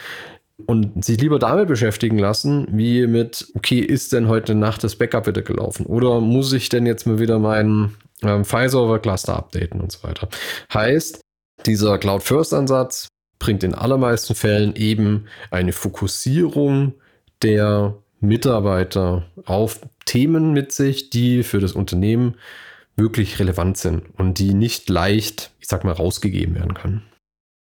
Und 0.67 1.03
sich 1.03 1.19
lieber 1.19 1.39
damit 1.39 1.67
beschäftigen 1.67 2.19
lassen, 2.19 2.67
wie 2.71 3.07
mit, 3.07 3.47
okay, 3.55 3.79
ist 3.79 4.13
denn 4.13 4.27
heute 4.27 4.53
Nacht 4.53 4.83
das 4.83 4.95
Backup 4.95 5.25
wieder 5.25 5.41
gelaufen? 5.41 5.87
Oder 5.87 6.21
muss 6.21 6.53
ich 6.53 6.69
denn 6.69 6.85
jetzt 6.85 7.07
mal 7.07 7.17
wieder 7.17 7.39
meinen 7.39 7.95
ähm, 8.21 8.45
File-Server-Cluster 8.45 9.35
updaten 9.35 9.81
und 9.81 9.91
so 9.91 10.07
weiter? 10.07 10.29
Heißt, 10.71 11.19
dieser 11.65 11.97
Cloud-First-Ansatz 11.97 13.07
bringt 13.39 13.63
in 13.63 13.73
allermeisten 13.73 14.35
Fällen 14.35 14.75
eben 14.75 15.25
eine 15.49 15.73
Fokussierung 15.73 16.93
der 17.41 17.95
Mitarbeiter 18.23 19.25
auf 19.45 19.81
Themen 20.05 20.53
mit 20.53 20.72
sich, 20.72 21.10
die 21.10 21.43
für 21.43 21.60
das 21.60 21.74
Unternehmen 21.74 22.36
wirklich 22.95 23.39
relevant 23.39 23.77
sind 23.77 24.03
und 24.17 24.39
die 24.39 24.53
nicht 24.53 24.89
leicht, 24.89 25.51
ich 25.60 25.67
sag 25.67 25.83
mal, 25.83 25.93
rausgegeben 25.93 26.55
werden 26.55 26.74
können. 26.74 27.03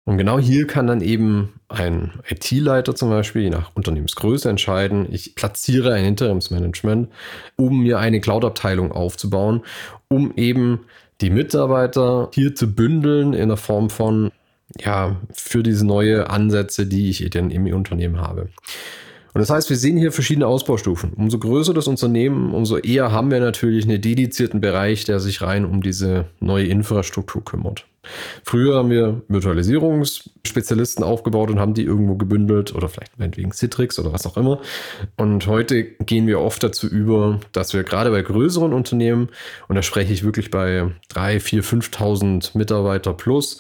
Und 0.05 0.17
genau 0.17 0.39
hier 0.39 0.65
kann 0.65 0.88
dann 0.88 1.01
eben 1.01 1.60
ein 1.67 2.13
IT-Leiter 2.27 2.96
zum 2.96 3.12
Beispiel, 3.12 3.43
je 3.43 3.50
nach 3.51 3.75
Unternehmensgröße, 3.75 4.50
entscheiden, 4.50 5.08
ich 5.12 5.36
platziere 5.36 5.93
ein 5.93 6.03
Interimsmanagement, 6.03 7.10
um 7.58 7.84
mir 7.84 8.00
eine 8.00 8.19
Cloud-Abteilung 8.19 8.91
aufzubauen, 8.91 9.62
um 10.08 10.34
eben 10.36 10.79
die 11.22 11.29
Mitarbeiter 11.29 12.31
hier 12.34 12.55
zu 12.55 12.74
bündeln 12.74 13.34
in 13.34 13.50
der 13.50 13.58
Form 13.58 13.91
von, 13.91 14.31
ja, 14.79 15.15
für 15.31 15.62
diese 15.62 15.86
neue 15.86 16.27
Ansätze, 16.31 16.88
die 16.88 17.12
ich 17.12 17.29
dann 17.29 17.51
im 17.51 17.67
Unternehmen 17.67 18.19
habe. 18.19 18.50
Und 19.33 19.41
das 19.41 19.50
heißt, 19.50 19.69
wir 19.69 19.77
sehen 19.77 19.98
hier 19.98 20.12
verschiedene 20.12 20.48
Ausbaustufen. 20.48 21.13
Umso 21.13 21.39
größer 21.39 21.74
das 21.74 21.88
Unternehmen, 21.88 22.53
umso 22.53 22.77
eher 22.77 23.12
haben 23.12 23.31
wir 23.31 23.39
natürlich 23.39 23.86
einen 23.86 24.01
dedizierten 24.01 24.62
Bereich, 24.62 25.05
der 25.05 25.19
sich 25.19 25.41
rein 25.41 25.65
um 25.65 25.81
diese 25.81 26.25
neue 26.39 26.65
Infrastruktur 26.65 27.43
kümmert. 27.43 27.86
Früher 28.43 28.77
haben 28.77 28.89
wir 28.89 29.21
Virtualisierungsspezialisten 29.27 31.03
aufgebaut 31.03 31.51
und 31.51 31.59
haben 31.59 31.74
die 31.74 31.83
irgendwo 31.83 32.15
gebündelt 32.15 32.74
oder 32.74 32.89
vielleicht 32.89 33.19
meinetwegen 33.19 33.51
Citrix 33.51 34.00
oder 34.00 34.13
was 34.13 34.25
auch 34.25 34.38
immer. 34.38 34.59
Und 35.17 35.45
heute 35.48 35.83
gehen 35.83 36.25
wir 36.25 36.39
oft 36.39 36.63
dazu 36.63 36.88
über, 36.88 37.39
dass 37.51 37.74
wir 37.74 37.83
gerade 37.83 38.09
bei 38.09 38.21
größeren 38.21 38.74
Unternehmen, 38.74 39.29
und 39.67 39.75
da 39.75 39.81
spreche 39.81 40.13
ich 40.13 40.24
wirklich 40.24 40.50
bei 40.50 40.91
3, 41.09 41.39
4, 41.39 41.63
5.000 41.63 42.57
Mitarbeiter 42.57 43.13
plus, 43.13 43.59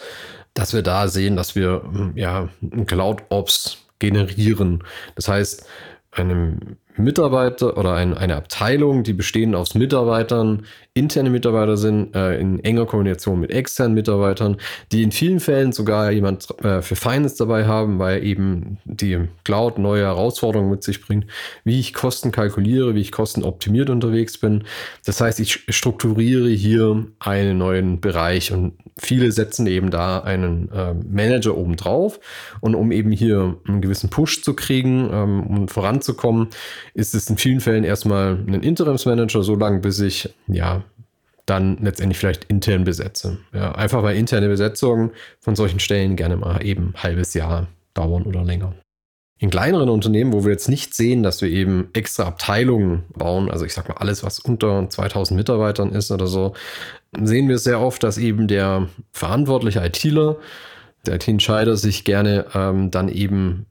dass 0.53 0.73
wir 0.73 0.81
da 0.81 1.07
sehen, 1.07 1.35
dass 1.35 1.55
wir 1.55 1.83
ja 2.15 2.49
Cloud 2.87 3.23
Ops 3.29 3.88
generieren. 3.99 4.83
Das 5.15 5.27
heißt, 5.27 5.67
einem 6.11 6.77
Mitarbeiter 6.99 7.77
oder 7.77 7.93
ein, 7.93 8.13
eine 8.13 8.35
Abteilung, 8.35 9.03
die 9.03 9.13
bestehend 9.13 9.55
aus 9.55 9.73
Mitarbeitern, 9.73 10.63
interne 10.93 11.29
Mitarbeiter 11.29 11.77
sind, 11.77 12.15
äh, 12.15 12.37
in 12.39 12.63
enger 12.63 12.85
Kombination 12.85 13.39
mit 13.39 13.51
externen 13.51 13.93
Mitarbeitern, 13.93 14.57
die 14.91 15.03
in 15.03 15.11
vielen 15.11 15.39
Fällen 15.39 15.71
sogar 15.71 16.11
jemand 16.11 16.47
äh, 16.63 16.81
für 16.81 16.95
Finance 16.95 17.37
dabei 17.37 17.65
haben, 17.65 17.99
weil 17.99 18.23
eben 18.23 18.77
die 18.85 19.17
Cloud 19.45 19.77
neue 19.77 20.03
Herausforderungen 20.03 20.71
mit 20.71 20.83
sich 20.83 21.01
bringt, 21.01 21.25
wie 21.63 21.79
ich 21.79 21.93
Kosten 21.93 22.31
kalkuliere, 22.31 22.95
wie 22.95 23.01
ich 23.01 23.11
Kosten 23.11 23.43
optimiert 23.43 23.89
unterwegs 23.89 24.37
bin. 24.37 24.65
Das 25.05 25.21
heißt, 25.21 25.39
ich 25.39 25.65
strukturiere 25.69 26.49
hier 26.49 27.07
einen 27.19 27.57
neuen 27.57 28.01
Bereich 28.01 28.51
und 28.51 28.73
viele 28.97 29.31
setzen 29.31 29.67
eben 29.67 29.91
da 29.91 30.19
einen 30.19 30.69
äh, 30.71 30.93
Manager 30.93 31.57
oben 31.57 31.75
drauf. 31.75 32.19
Und 32.59 32.75
um 32.75 32.91
eben 32.91 33.11
hier 33.11 33.55
einen 33.67 33.81
gewissen 33.81 34.09
Push 34.09 34.43
zu 34.43 34.53
kriegen, 34.53 35.09
ähm, 35.11 35.47
um 35.47 35.67
voranzukommen, 35.67 36.49
ist 36.93 37.15
es 37.15 37.29
in 37.29 37.37
vielen 37.37 37.59
Fällen 37.59 37.83
erstmal 37.83 38.33
ein 38.35 38.61
Interimsmanager, 38.61 39.43
so 39.43 39.55
lange 39.55 39.79
bis 39.79 39.99
ich 39.99 40.29
ja 40.47 40.83
dann 41.45 41.77
letztendlich 41.81 42.17
vielleicht 42.19 42.45
intern 42.45 42.83
besetze. 42.83 43.39
Ja, 43.53 43.73
einfach 43.73 44.03
weil 44.03 44.17
interne 44.17 44.47
Besetzungen 44.47 45.11
von 45.39 45.55
solchen 45.55 45.79
Stellen 45.79 46.15
gerne 46.15 46.37
mal 46.37 46.63
eben 46.63 46.93
ein 46.93 47.03
halbes 47.03 47.33
Jahr 47.33 47.67
dauern 47.93 48.23
oder 48.23 48.43
länger. 48.43 48.73
In 49.41 49.49
kleineren 49.49 49.89
Unternehmen, 49.89 50.33
wo 50.33 50.43
wir 50.43 50.51
jetzt 50.51 50.67
nicht 50.67 50.93
sehen, 50.93 51.23
dass 51.23 51.41
wir 51.41 51.49
eben 51.49 51.89
extra 51.93 52.25
Abteilungen 52.25 53.05
bauen, 53.15 53.49
also 53.49 53.63
ich 53.65 53.73
sag 53.73 53.87
mal 53.87 53.95
alles, 53.95 54.21
was 54.21 54.39
unter 54.39 54.89
2000 54.89 55.37
Mitarbeitern 55.37 55.93
ist 55.93 56.11
oder 56.11 56.27
so, 56.27 56.53
sehen 57.19 57.47
wir 57.47 57.57
sehr 57.57 57.79
oft, 57.79 58.03
dass 58.03 58.17
eben 58.17 58.47
der 58.49 58.89
verantwortliche 59.13 59.83
ITler 59.83 60.35
der 61.09 61.15
IT-Entscheider 61.15 61.75
sich 61.75 62.03
gerne 62.03 62.45
ähm, 62.53 62.91
dann 62.91 63.09
eben 63.09 63.65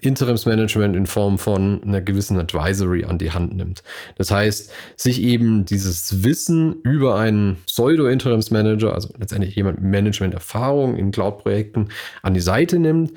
Interimsmanagement 0.00 0.94
in 0.94 1.06
Form 1.06 1.38
von 1.38 1.82
einer 1.82 2.00
gewissen 2.00 2.38
Advisory 2.38 3.04
an 3.04 3.18
die 3.18 3.32
Hand 3.32 3.56
nimmt. 3.56 3.82
Das 4.16 4.30
heißt, 4.30 4.70
sich 4.96 5.22
eben 5.22 5.64
dieses 5.64 6.22
Wissen 6.22 6.76
über 6.82 7.16
einen 7.16 7.56
Pseudo-Interimsmanager, 7.66 8.92
also 8.94 9.08
letztendlich 9.18 9.56
jemand 9.56 9.80
mit 9.80 9.90
Management-Erfahrung 9.90 10.96
in 10.96 11.10
Cloud-Projekten, 11.10 11.88
an 12.22 12.34
die 12.34 12.40
Seite 12.40 12.78
nimmt 12.78 13.12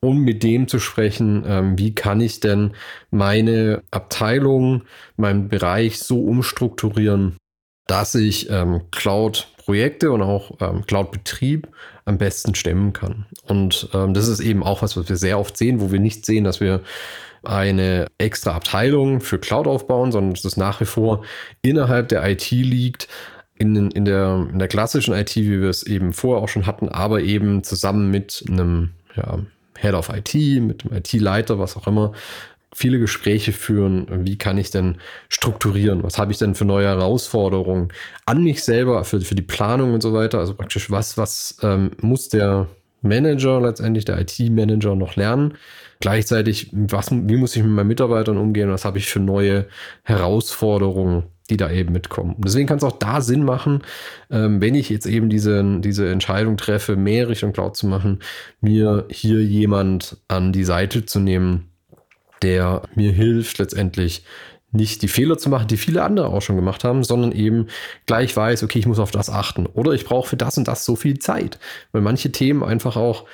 um 0.00 0.20
mit 0.20 0.42
dem 0.42 0.68
zu 0.68 0.80
sprechen, 0.80 1.44
ähm, 1.46 1.78
wie 1.78 1.94
kann 1.94 2.20
ich 2.20 2.38
denn 2.38 2.72
meine 3.10 3.82
Abteilung, 3.90 4.82
meinen 5.16 5.48
Bereich 5.48 5.98
so 5.98 6.22
umstrukturieren, 6.22 7.38
dass 7.86 8.14
ich 8.14 8.50
ähm, 8.50 8.82
Cloud-Projekte 8.90 10.12
und 10.12 10.20
auch 10.20 10.60
ähm, 10.60 10.84
Cloud-Betrieb 10.86 11.68
am 12.04 12.18
besten 12.18 12.54
stemmen 12.54 12.92
kann. 12.92 13.26
Und 13.46 13.88
ähm, 13.94 14.14
das 14.14 14.28
ist 14.28 14.40
eben 14.40 14.62
auch 14.62 14.82
was, 14.82 14.96
was 14.96 15.08
wir 15.08 15.16
sehr 15.16 15.38
oft 15.38 15.56
sehen, 15.56 15.80
wo 15.80 15.90
wir 15.90 16.00
nicht 16.00 16.26
sehen, 16.26 16.44
dass 16.44 16.60
wir 16.60 16.82
eine 17.42 18.06
extra 18.18 18.52
Abteilung 18.52 19.20
für 19.20 19.38
Cloud 19.38 19.66
aufbauen, 19.66 20.12
sondern 20.12 20.34
dass 20.34 20.44
es 20.44 20.56
nach 20.56 20.80
wie 20.80 20.86
vor 20.86 21.24
innerhalb 21.62 22.08
der 22.08 22.26
IT 22.28 22.50
liegt, 22.50 23.08
in, 23.56 23.90
in, 23.90 24.04
der, 24.04 24.48
in 24.50 24.58
der 24.58 24.68
klassischen 24.68 25.14
IT, 25.14 25.36
wie 25.36 25.60
wir 25.60 25.68
es 25.68 25.84
eben 25.84 26.12
vorher 26.12 26.42
auch 26.42 26.48
schon 26.48 26.66
hatten, 26.66 26.88
aber 26.88 27.20
eben 27.20 27.62
zusammen 27.62 28.10
mit 28.10 28.44
einem 28.48 28.90
ja, 29.14 29.38
Head 29.78 29.94
of 29.94 30.08
IT, 30.08 30.34
mit 30.62 30.84
dem 30.84 30.92
IT-Leiter, 30.92 31.58
was 31.58 31.76
auch 31.76 31.86
immer, 31.86 32.12
viele 32.74 32.98
Gespräche 32.98 33.52
führen, 33.52 34.06
wie 34.26 34.36
kann 34.36 34.58
ich 34.58 34.70
denn 34.70 34.96
strukturieren, 35.28 36.02
was 36.02 36.18
habe 36.18 36.32
ich 36.32 36.38
denn 36.38 36.54
für 36.54 36.64
neue 36.64 36.86
Herausforderungen 36.86 37.88
an 38.26 38.42
mich 38.42 38.62
selber, 38.62 39.04
für, 39.04 39.20
für 39.20 39.34
die 39.34 39.42
Planung 39.42 39.94
und 39.94 40.02
so 40.02 40.12
weiter. 40.12 40.40
Also 40.40 40.54
praktisch, 40.54 40.90
was, 40.90 41.16
was 41.16 41.56
ähm, 41.62 41.92
muss 42.00 42.28
der 42.28 42.68
Manager 43.04 43.60
letztendlich, 43.60 44.04
der 44.04 44.20
IT-Manager 44.20 44.96
noch 44.96 45.14
lernen. 45.16 45.54
Gleichzeitig, 46.00 46.70
was, 46.72 47.10
wie 47.12 47.36
muss 47.36 47.54
ich 47.54 47.62
mit 47.62 47.72
meinen 47.72 47.86
Mitarbeitern 47.86 48.36
umgehen, 48.36 48.70
was 48.70 48.84
habe 48.84 48.98
ich 48.98 49.06
für 49.06 49.20
neue 49.20 49.66
Herausforderungen, 50.02 51.24
die 51.50 51.56
da 51.56 51.70
eben 51.70 51.92
mitkommen. 51.92 52.34
Und 52.34 52.44
deswegen 52.46 52.66
kann 52.66 52.78
es 52.78 52.84
auch 52.84 52.98
da 52.98 53.20
Sinn 53.20 53.44
machen, 53.44 53.82
ähm, 54.30 54.60
wenn 54.60 54.74
ich 54.74 54.88
jetzt 54.88 55.06
eben 55.06 55.28
diese, 55.28 55.80
diese 55.80 56.10
Entscheidung 56.10 56.56
treffe, 56.56 56.96
mehr 56.96 57.28
Richtung 57.28 57.52
Cloud 57.52 57.76
zu 57.76 57.86
machen, 57.86 58.20
mir 58.60 59.06
hier 59.10 59.42
jemand 59.44 60.16
an 60.26 60.52
die 60.52 60.64
Seite 60.64 61.04
zu 61.04 61.20
nehmen, 61.20 61.70
der 62.42 62.82
mir 62.94 63.12
hilft, 63.12 63.58
letztendlich 63.58 64.24
nicht 64.74 65.02
die 65.02 65.08
Fehler 65.08 65.38
zu 65.38 65.48
machen, 65.48 65.68
die 65.68 65.76
viele 65.76 66.02
andere 66.02 66.28
auch 66.28 66.42
schon 66.42 66.56
gemacht 66.56 66.84
haben, 66.84 67.04
sondern 67.04 67.32
eben 67.32 67.68
gleich 68.06 68.36
weiß, 68.36 68.64
okay, 68.64 68.80
ich 68.80 68.86
muss 68.86 68.98
auf 68.98 69.12
das 69.12 69.30
achten. 69.30 69.66
Oder 69.66 69.92
ich 69.92 70.04
brauche 70.04 70.28
für 70.28 70.36
das 70.36 70.58
und 70.58 70.66
das 70.66 70.84
so 70.84 70.96
viel 70.96 71.18
Zeit. 71.18 71.58
Weil 71.92 72.02
manche 72.02 72.32
Themen 72.32 72.64
einfach 72.64 72.96
auch 72.96 73.24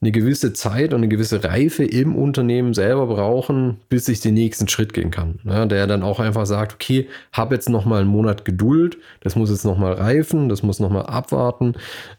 eine 0.00 0.12
gewisse 0.12 0.52
Zeit 0.52 0.92
und 0.92 1.00
eine 1.00 1.08
gewisse 1.08 1.42
Reife 1.42 1.84
im 1.84 2.14
Unternehmen 2.16 2.74
selber 2.74 3.06
brauchen, 3.06 3.78
bis 3.88 4.08
ich 4.08 4.20
den 4.20 4.34
nächsten 4.34 4.68
Schritt 4.68 4.92
gehen 4.92 5.10
kann. 5.10 5.40
Ja, 5.44 5.64
der 5.64 5.86
dann 5.86 6.02
auch 6.02 6.20
einfach 6.20 6.44
sagt, 6.44 6.74
okay, 6.74 7.08
habe 7.32 7.54
jetzt 7.54 7.70
noch 7.70 7.86
mal 7.86 8.02
einen 8.02 8.10
Monat 8.10 8.44
Geduld, 8.44 8.98
das 9.20 9.36
muss 9.36 9.50
jetzt 9.50 9.64
noch 9.64 9.78
mal 9.78 9.94
reifen, 9.94 10.50
das 10.50 10.62
muss 10.62 10.80
noch 10.80 10.90
mal 10.90 11.06
abwarten 11.06 11.74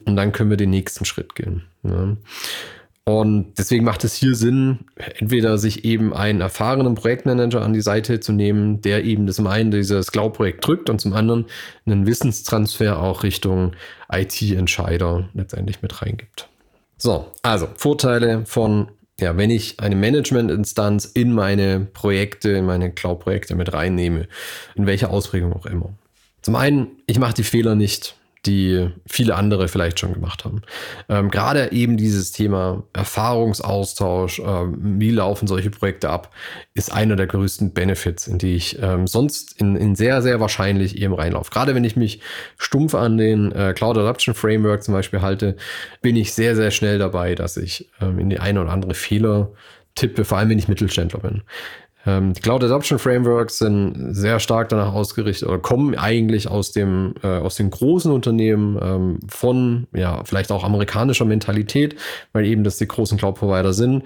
und 0.06 0.16
dann 0.16 0.32
können 0.32 0.50
wir 0.50 0.58
den 0.58 0.72
nächsten 0.72 1.06
Schritt 1.06 1.36
gehen. 1.36 1.64
Ja. 1.84 2.18
Und 3.08 3.54
deswegen 3.58 3.86
macht 3.86 4.04
es 4.04 4.16
hier 4.16 4.36
Sinn, 4.36 4.80
entweder 4.98 5.58
sich 5.58 5.86
eben 5.86 6.14
einen 6.14 6.42
erfahrenen 6.42 6.96
Projektmanager 6.96 7.62
an 7.62 7.72
die 7.72 7.80
Seite 7.80 8.20
zu 8.20 8.34
nehmen, 8.34 8.82
der 8.82 9.06
eben 9.06 9.32
zum 9.32 9.48
einen 9.48 9.72
dieses 9.72 10.12
Cloud-Projekt 10.12 10.68
drückt 10.68 10.90
und 10.90 11.00
zum 11.00 11.14
anderen 11.14 11.46
einen 11.86 12.06
Wissenstransfer 12.06 13.02
auch 13.02 13.24
Richtung 13.24 13.78
IT-Entscheider 14.12 15.30
letztendlich 15.34 15.82
mit 15.82 16.02
reingibt. 16.02 16.50
So, 16.98 17.32
also 17.44 17.70
Vorteile 17.78 18.46
von, 18.46 18.90
ja, 19.22 19.38
wenn 19.38 19.52
ich 19.52 19.80
eine 19.80 19.96
Management-Instanz 19.96 21.06
in 21.06 21.32
meine 21.32 21.80
Projekte, 21.80 22.50
in 22.50 22.66
meine 22.66 22.92
Cloud-Projekte 22.92 23.56
mit 23.56 23.72
reinnehme, 23.72 24.28
in 24.76 24.86
welcher 24.86 25.12
Ausprägung 25.12 25.54
auch 25.54 25.66
immer. 25.66 25.94
Zum 26.42 26.58
einen, 26.58 26.88
ich 27.06 27.20
mache 27.20 27.36
die 27.36 27.44
Fehler 27.44 27.76
nicht 27.76 28.18
die 28.46 28.90
viele 29.06 29.36
andere 29.36 29.68
vielleicht 29.68 30.00
schon 30.00 30.14
gemacht 30.14 30.46
haben. 30.46 30.62
Ähm, 31.10 31.30
Gerade 31.30 31.72
eben 31.72 31.98
dieses 31.98 32.32
Thema 32.32 32.84
Erfahrungsaustausch, 32.94 34.40
ähm, 34.40 35.00
wie 35.00 35.12
laufen 35.12 35.48
solche 35.48 35.70
Projekte 35.70 36.10
ab, 36.10 36.34
ist 36.74 36.92
einer 36.92 37.16
der 37.16 37.28
größten 37.28 37.74
Benefits, 37.74 38.28
in 38.28 38.38
die 38.38 38.56
ich 38.56 38.82
ähm, 38.82 39.08
sonst 39.08 39.60
in, 39.60 39.76
in, 39.76 39.96
sehr, 39.96 40.22
sehr 40.22 40.40
wahrscheinlich 40.40 41.02
eben 41.02 41.14
reinlaufe. 41.14 41.52
Gerade 41.52 41.76
wenn 41.76 41.84
ich 41.84 41.96
mich 41.96 42.22
stumpf 42.58 42.96
an 42.96 43.18
den 43.18 43.52
äh, 43.52 43.74
Cloud 43.74 43.98
Adoption 43.98 44.36
Framework 44.36 44.84
zum 44.84 44.94
Beispiel 44.94 45.22
halte, 45.22 45.56
bin 46.02 46.16
ich 46.16 46.34
sehr, 46.34 46.56
sehr 46.56 46.72
schnell 46.72 47.00
dabei, 47.00 47.36
dass 47.36 47.58
ich 47.58 47.90
ähm, 48.02 48.20
in 48.20 48.30
die 48.30 48.40
eine 48.40 48.62
oder 48.62 48.72
andere 48.72 48.94
Fehler 48.94 49.52
tippe, 49.96 50.26
vor 50.26 50.38
allem 50.38 50.50
wenn 50.50 50.60
ich 50.60 50.68
Mittelständler 50.68 51.20
bin. 51.20 51.42
Ähm, 52.08 52.34
die 52.34 52.42
Cloud 52.42 52.64
Adoption 52.64 52.98
Frameworks 52.98 53.58
sind 53.58 54.16
sehr 54.16 54.40
stark 54.40 54.70
danach 54.70 54.94
ausgerichtet 54.94 55.48
oder 55.48 55.60
kommen 55.60 55.94
eigentlich 55.96 56.48
aus 56.48 56.72
dem 56.72 57.16
äh, 57.22 57.28
aus 57.28 57.56
den 57.56 57.70
großen 57.70 58.12
Unternehmen 58.12 58.80
ähm, 58.82 59.20
von 59.28 59.88
ja 59.94 60.24
vielleicht 60.24 60.52
auch 60.52 60.64
amerikanischer 60.64 61.26
Mentalität, 61.26 61.98
weil 62.32 62.46
eben 62.46 62.64
das 62.64 62.78
die 62.78 62.88
großen 62.88 63.18
Cloud 63.18 63.36
Provider 63.36 63.74
sind. 63.74 64.04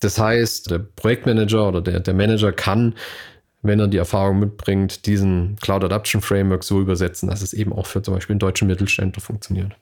Das 0.00 0.18
heißt, 0.18 0.70
der 0.70 0.78
Projektmanager 0.78 1.68
oder 1.68 1.80
der, 1.80 2.00
der 2.00 2.14
Manager 2.14 2.52
kann 2.52 2.94
wenn 3.62 3.80
er 3.80 3.88
die 3.88 3.96
Erfahrung 3.96 4.38
mitbringt, 4.38 5.06
diesen 5.06 5.56
Cloud 5.56 5.82
Adoption 5.82 6.22
Framework 6.22 6.62
so 6.62 6.80
übersetzen, 6.80 7.28
dass 7.28 7.42
es 7.42 7.52
eben 7.52 7.72
auch 7.72 7.86
für 7.86 8.02
zum 8.02 8.14
Beispiel 8.14 8.34
einen 8.34 8.40
deutschen 8.40 8.68
Mittelständler 8.68 9.20
funktioniert. 9.20 9.72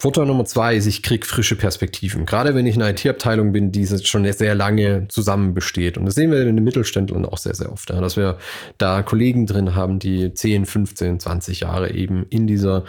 Vorteil 0.00 0.24
Nummer 0.24 0.46
zwei 0.46 0.76
ist, 0.76 0.86
ich 0.86 1.02
kriege 1.02 1.26
frische 1.26 1.56
Perspektiven. 1.56 2.24
Gerade 2.24 2.54
wenn 2.54 2.64
ich 2.64 2.74
in 2.74 2.80
einer 2.80 2.92
IT-Abteilung 2.92 3.52
bin, 3.52 3.70
die 3.70 3.86
schon 3.86 4.24
sehr 4.32 4.54
lange 4.54 5.06
zusammen 5.08 5.52
besteht. 5.52 5.98
Und 5.98 6.06
das 6.06 6.14
sehen 6.14 6.30
wir 6.30 6.40
in 6.40 6.56
den 6.56 6.64
Mittelständlern 6.64 7.26
auch 7.26 7.36
sehr, 7.36 7.54
sehr 7.54 7.70
oft. 7.70 7.90
Dass 7.90 8.16
wir 8.16 8.38
da 8.78 9.02
Kollegen 9.02 9.44
drin 9.44 9.74
haben, 9.74 9.98
die 9.98 10.32
10, 10.32 10.64
15, 10.64 11.20
20 11.20 11.60
Jahre 11.60 11.92
eben 11.92 12.24
in 12.30 12.46
dieser 12.46 12.84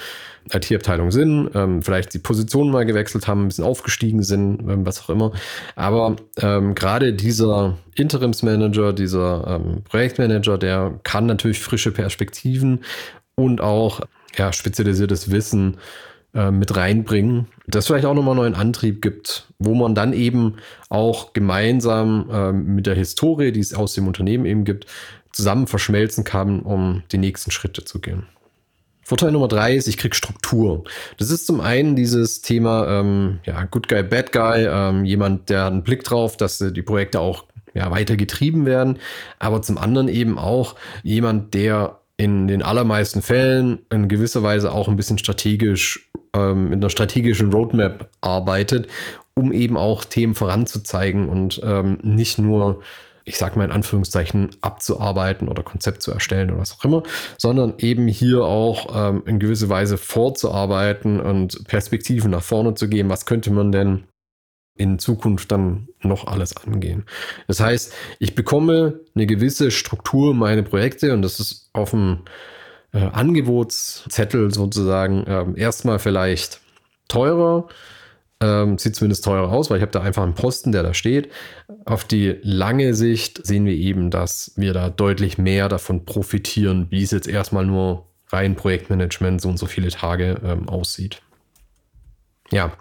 IT-Abteilung 0.54 1.12
sind, 1.12 1.52
ähm, 1.54 1.82
vielleicht 1.82 2.14
die 2.14 2.20
Position 2.20 2.72
mal 2.72 2.86
gewechselt 2.86 3.28
haben, 3.28 3.44
ein 3.44 3.48
bisschen 3.50 3.66
aufgestiegen 3.66 4.24
sind, 4.24 4.62
ähm, 4.62 4.86
was 4.86 5.02
auch 5.02 5.10
immer. 5.10 5.34
Aber 5.76 6.16
ähm, 6.38 6.76
gerade 6.76 7.12
dieser 7.12 7.78
Interimsmanager, 7.96 8.94
dieser 8.94 9.60
ähm, 9.60 9.84
Projektmanager, 9.84 10.58
der 10.58 10.98
kann 11.04 11.26
natürlich 11.26 11.60
frische 11.60 11.92
Perspektiven 11.92 12.86
und 13.36 13.60
auch 13.60 14.00
ja, 14.38 14.54
spezialisiertes 14.54 15.30
Wissen 15.30 15.78
äh, 16.34 16.52
mit 16.52 16.76
reinbringen, 16.76 17.48
das 17.68 17.88
vielleicht 17.88 18.06
auch 18.06 18.14
nochmal 18.14 18.36
neuen 18.36 18.56
Antrieb 18.56 19.02
gibt, 19.02 19.48
wo 19.60 19.76
man 19.76 19.96
dann 19.96 20.14
eben 20.14 20.58
auch 20.90 21.34
gemeinsam 21.34 22.30
ähm, 22.32 22.76
mit 22.76 22.88
der 22.88 22.96
Historie, 22.96 23.52
die 23.52 23.60
es 23.60 23.74
aus 23.74 23.94
dem 23.94 24.08
Unternehmen 24.08 24.46
eben 24.46 24.64
gibt, 24.64 24.86
zusammen 25.32 25.68
verschmelzen 25.68 26.24
kann, 26.24 26.62
um 26.62 27.04
die 27.12 27.18
nächsten 27.18 27.52
Schritte 27.52 27.84
zu 27.86 28.00
gehen. 28.00 28.28
Vorteil 29.04 29.32
Nummer 29.32 29.48
drei 29.48 29.76
ist, 29.76 29.88
ich 29.88 29.98
kriege 29.98 30.16
Struktur. 30.16 30.84
Das 31.18 31.32
ist 31.32 31.46
zum 31.46 31.60
einen 31.60 31.96
dieses 31.96 32.42
Thema, 32.42 32.88
ähm, 32.88 33.40
ja, 33.46 33.64
Good 33.66 33.90
Guy, 33.90 34.04
Bad 34.04 34.32
Guy, 34.32 34.66
ähm, 34.70 35.04
jemand, 35.04 35.50
der 35.50 35.66
einen 35.66 35.84
Blick 35.84 36.04
drauf, 36.04 36.38
dass 36.38 36.60
die 36.60 36.82
Projekte 36.82 37.20
auch 37.20 37.46
ja, 37.74 37.90
weiter 37.92 38.16
getrieben 38.16 38.66
werden, 38.66 39.00
aber 39.40 39.62
zum 39.62 39.78
anderen 39.78 40.08
eben 40.08 40.38
auch 40.38 40.76
jemand, 41.04 41.54
der 41.54 42.01
in 42.22 42.48
den 42.48 42.62
allermeisten 42.62 43.24
Fällen 43.24 43.80
in 43.90 44.08
gewisser 44.08 44.44
Weise 44.44 44.72
auch 44.72 44.88
ein 44.88 44.96
bisschen 44.96 45.18
strategisch, 45.18 46.12
ähm, 46.36 46.66
mit 46.66 46.74
einer 46.74 46.92
strategischen 46.92 47.52
Roadmap 47.52 48.12
arbeitet, 48.22 48.88
um 49.34 49.52
eben 49.52 49.76
auch 49.76 50.06
Themen 50.06 50.36
voranzuzeigen 50.36 51.30
und 51.30 51.60
ähm, 51.64 51.98
nicht 52.04 52.38
nur 52.38 52.82
ich 53.24 53.38
sage 53.38 53.58
mal 53.58 53.66
in 53.66 53.72
Anführungszeichen, 53.72 54.50
abzuarbeiten 54.62 55.48
oder 55.48 55.62
Konzept 55.62 56.02
zu 56.02 56.12
erstellen 56.12 56.50
oder 56.50 56.60
was 56.60 56.78
auch 56.78 56.84
immer, 56.84 57.04
sondern 57.38 57.76
eben 57.78 58.08
hier 58.08 58.44
auch 58.44 58.88
ähm, 58.96 59.24
in 59.26 59.40
gewisser 59.40 59.70
Weise 59.70 59.98
vorzuarbeiten 59.98 61.20
und 61.20 61.68
Perspektiven 61.68 62.32
nach 62.32 62.42
vorne 62.42 62.74
zu 62.74 62.90
geben. 62.90 63.10
Was 63.10 63.28
könnte 63.28 63.52
man 63.52 63.72
denn 63.72 64.04
in 64.76 65.00
Zukunft 65.00 65.52
dann 65.52 65.90
noch 66.02 66.28
alles 66.28 66.58
angehen. 66.58 67.06
Das 67.48 67.60
heißt, 67.60 67.94
ich 68.20 68.36
bekomme 68.36 69.02
eine 69.16 69.28
gewisse 69.28 69.72
Struktur 69.72 70.34
meine 70.34 70.64
Projekte 70.64 71.14
und 71.14 71.22
das 71.22 71.40
ist 71.40 71.70
auf 71.74 71.92
dem 71.92 72.20
äh, 72.94 73.00
Angebotszettel 73.00 74.54
sozusagen 74.54 75.26
äh, 75.26 75.46
erstmal 75.56 76.00
vielleicht 76.00 76.62
teurer, 77.08 77.68
ähm, 78.42 78.78
sieht 78.78 78.96
zumindest 78.96 79.24
teurer 79.24 79.52
aus, 79.52 79.70
weil 79.70 79.78
ich 79.78 79.82
habe 79.82 79.92
da 79.92 80.02
einfach 80.02 80.24
einen 80.24 80.34
Posten, 80.34 80.72
der 80.72 80.84
da 80.84 80.94
steht. 80.94 81.30
Auf 81.86 82.04
die 82.04 82.40
lange 82.42 82.96
Sicht 82.96 83.46
sehen 83.46 83.66
wir 83.66 83.76
eben, 83.76 84.10
dass 84.10 84.54
wir 84.56 84.74
da 84.74 84.90
deutlich 84.90 85.38
mehr 85.38 85.70
davon 85.70 86.06
profitieren, 86.06 86.88
wie 86.90 87.04
es 87.04 87.12
jetzt 87.12 87.28
erstmal 87.28 87.66
nur 87.66 88.08
rein 88.30 88.56
Projektmanagement 88.56 89.42
so 89.42 89.50
und 89.50 89.58
so 89.58 89.66
viele 89.66 89.90
Tage 89.90 90.42
ähm, 90.44 90.68
aussieht. 90.70 91.22
Ja, 92.52 92.74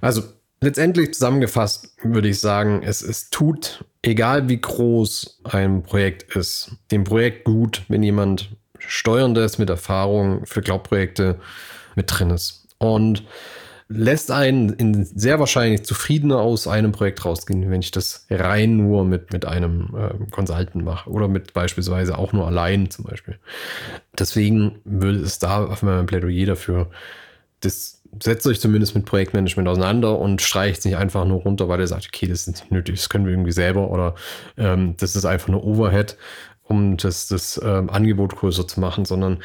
also 0.00 0.22
letztendlich 0.62 1.12
zusammengefasst 1.12 1.96
würde 2.02 2.28
ich 2.28 2.40
sagen, 2.40 2.82
es, 2.82 3.02
es 3.02 3.30
tut, 3.30 3.84
egal 4.00 4.48
wie 4.48 4.60
groß 4.60 5.40
ein 5.44 5.82
Projekt 5.82 6.34
ist, 6.34 6.76
dem 6.90 7.04
Projekt 7.04 7.44
gut, 7.44 7.82
wenn 7.88 8.02
jemand 8.02 8.56
Steuerndes 8.78 9.58
mit 9.58 9.68
Erfahrung 9.70 10.46
für 10.46 10.62
Cloud-Projekte 10.62 11.38
mit 11.94 12.06
drin 12.08 12.30
ist. 12.30 12.66
Und 12.78 13.24
lässt 13.88 14.30
einen 14.30 14.70
in 14.70 15.04
sehr 15.04 15.38
wahrscheinlich 15.38 15.84
zufriedener 15.84 16.38
aus 16.38 16.66
einem 16.66 16.92
Projekt 16.92 17.24
rausgehen, 17.24 17.70
wenn 17.70 17.80
ich 17.80 17.90
das 17.90 18.26
rein 18.30 18.76
nur 18.76 19.04
mit, 19.04 19.32
mit 19.32 19.44
einem 19.44 19.94
äh, 19.94 20.30
Consultant 20.30 20.84
mache 20.84 21.10
oder 21.10 21.28
mit 21.28 21.52
beispielsweise 21.52 22.16
auch 22.16 22.32
nur 22.32 22.46
allein 22.46 22.90
zum 22.90 23.04
Beispiel. 23.04 23.38
Deswegen 24.18 24.80
würde 24.84 25.20
es 25.20 25.38
da 25.38 25.64
auf 25.64 25.82
meinem 25.82 26.06
Plädoyer 26.06 26.46
dafür, 26.46 26.90
das 27.60 28.01
setzt 28.20 28.46
euch 28.46 28.60
zumindest 28.60 28.94
mit 28.94 29.06
Projektmanagement 29.06 29.68
auseinander 29.68 30.18
und 30.18 30.42
streicht 30.42 30.84
nicht 30.84 30.96
einfach 30.96 31.24
nur 31.24 31.40
runter, 31.40 31.68
weil 31.68 31.80
ihr 31.80 31.86
sagt, 31.86 32.08
okay, 32.12 32.26
das 32.26 32.40
ist 32.40 32.48
nicht 32.48 32.70
nötig, 32.70 32.96
das 32.96 33.08
können 33.08 33.24
wir 33.24 33.32
irgendwie 33.32 33.52
selber 33.52 33.90
oder 33.90 34.14
ähm, 34.56 34.94
das 34.98 35.16
ist 35.16 35.24
einfach 35.24 35.48
nur 35.48 35.64
Overhead, 35.64 36.16
um 36.62 36.96
das, 36.96 37.28
das 37.28 37.60
ähm, 37.64 37.90
Angebot 37.90 38.36
größer 38.36 38.66
zu 38.68 38.80
machen, 38.80 39.04
sondern 39.04 39.38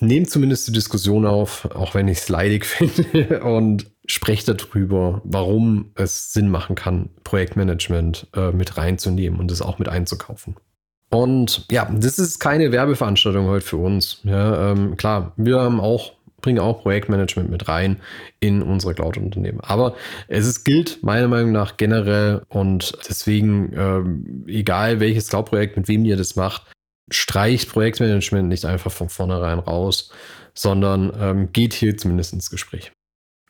nehmt 0.00 0.30
zumindest 0.30 0.68
die 0.68 0.72
Diskussion 0.72 1.26
auf, 1.26 1.68
auch 1.74 1.94
wenn 1.94 2.08
ich 2.08 2.18
es 2.18 2.28
leidig 2.28 2.64
finde, 2.66 3.42
und 3.42 3.90
sprecht 4.06 4.48
darüber, 4.48 5.20
warum 5.24 5.90
es 5.94 6.32
Sinn 6.32 6.48
machen 6.48 6.76
kann, 6.76 7.10
Projektmanagement 7.24 8.28
äh, 8.34 8.52
mit 8.52 8.76
reinzunehmen 8.76 9.40
und 9.40 9.50
es 9.50 9.62
auch 9.62 9.78
mit 9.78 9.88
einzukaufen. 9.88 10.56
Und 11.08 11.66
ja, 11.70 11.88
das 11.92 12.18
ist 12.18 12.40
keine 12.40 12.72
Werbeveranstaltung 12.72 13.46
heute 13.46 13.64
für 13.64 13.76
uns. 13.76 14.20
Ja, 14.24 14.72
ähm, 14.72 14.96
klar, 14.96 15.32
wir 15.36 15.60
haben 15.60 15.80
auch, 15.80 16.12
bringen 16.40 16.58
auch 16.58 16.82
Projektmanagement 16.82 17.50
mit 17.50 17.68
rein 17.68 18.00
in 18.40 18.62
unsere 18.62 18.94
Cloud-Unternehmen. 18.94 19.60
Aber 19.60 19.96
es 20.28 20.46
ist, 20.46 20.64
gilt 20.64 21.02
meiner 21.02 21.28
Meinung 21.28 21.52
nach 21.52 21.76
generell 21.76 22.42
und 22.48 22.96
deswegen, 23.08 23.72
ähm, 23.76 24.44
egal 24.46 25.00
welches 25.00 25.28
Cloud-Projekt, 25.28 25.76
mit 25.76 25.88
wem 25.88 26.04
ihr 26.04 26.16
das 26.16 26.36
macht, 26.36 26.62
streicht 27.10 27.70
Projektmanagement 27.70 28.48
nicht 28.48 28.64
einfach 28.64 28.92
von 28.92 29.08
vornherein 29.08 29.58
raus, 29.58 30.12
sondern 30.54 31.12
ähm, 31.18 31.52
geht 31.52 31.72
hier 31.72 31.96
zumindest 31.96 32.32
ins 32.32 32.50
Gespräch. 32.50 32.92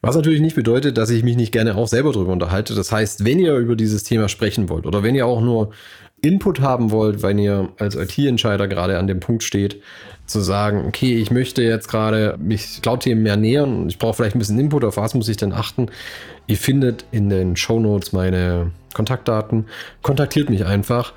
Was 0.02 0.14
natürlich 0.14 0.40
nicht 0.40 0.54
bedeutet, 0.54 0.98
dass 0.98 1.10
ich 1.10 1.24
mich 1.24 1.36
nicht 1.36 1.52
gerne 1.52 1.74
auch 1.74 1.88
selber 1.88 2.12
darüber 2.12 2.32
unterhalte. 2.32 2.74
Das 2.74 2.92
heißt, 2.92 3.24
wenn 3.24 3.38
ihr 3.38 3.56
über 3.56 3.76
dieses 3.76 4.04
Thema 4.04 4.28
sprechen 4.28 4.68
wollt 4.68 4.86
oder 4.86 5.02
wenn 5.02 5.14
ihr 5.14 5.26
auch 5.26 5.40
nur 5.40 5.72
Input 6.22 6.60
haben 6.60 6.90
wollt, 6.90 7.22
wenn 7.22 7.38
ihr 7.38 7.68
als 7.78 7.94
IT-Entscheider 7.94 8.68
gerade 8.68 8.98
an 8.98 9.06
dem 9.06 9.20
Punkt 9.20 9.42
steht, 9.42 9.80
zu 10.26 10.40
sagen, 10.40 10.84
okay, 10.86 11.16
ich 11.16 11.30
möchte 11.30 11.62
jetzt 11.62 11.88
gerade 11.88 12.36
mich 12.38 12.80
Cloud-Themen 12.82 13.22
mehr 13.22 13.36
nähern 13.36 13.82
und 13.82 13.88
ich 13.90 13.98
brauche 13.98 14.14
vielleicht 14.14 14.34
ein 14.34 14.38
bisschen 14.38 14.58
Input, 14.58 14.84
auf 14.84 14.96
was 14.96 15.14
muss 15.14 15.28
ich 15.28 15.36
denn 15.36 15.52
achten? 15.52 15.88
Ihr 16.46 16.56
findet 16.56 17.04
in 17.12 17.28
den 17.28 17.56
Show 17.56 17.78
Notes 17.78 18.12
meine 18.12 18.72
Kontaktdaten. 18.94 19.66
Kontaktiert 20.02 20.50
mich 20.50 20.64
einfach. 20.64 21.12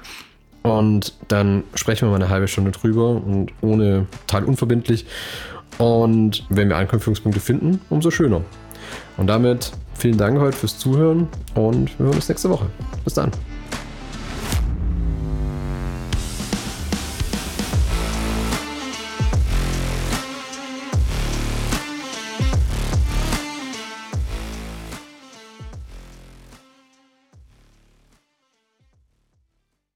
Und 0.61 1.13
dann 1.29 1.63
sprechen 1.73 2.07
wir 2.07 2.11
mal 2.11 2.17
eine 2.17 2.29
halbe 2.29 2.47
Stunde 2.47 2.71
drüber 2.71 3.11
und 3.11 3.51
ohne 3.61 4.07
total 4.27 4.43
unverbindlich. 4.43 5.05
Und 5.77 6.45
wenn 6.49 6.67
wir 6.67 6.75
Anknüpfungspunkte 6.75 7.39
finden, 7.39 7.79
umso 7.89 8.11
schöner. 8.11 8.41
Und 9.17 9.27
damit 9.27 9.71
vielen 9.93 10.17
Dank 10.17 10.39
heute 10.39 10.57
fürs 10.57 10.77
Zuhören 10.77 11.27
und 11.55 11.97
wir 11.97 12.07
hören 12.07 12.15
uns 12.15 12.27
nächste 12.27 12.49
Woche. 12.49 12.65
Bis 13.05 13.13
dann. 13.13 13.31